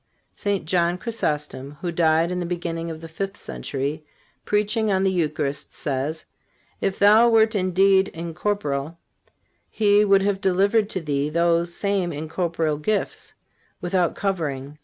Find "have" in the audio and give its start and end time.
10.23-10.41